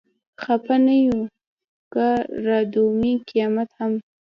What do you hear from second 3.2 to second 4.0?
قيامت هم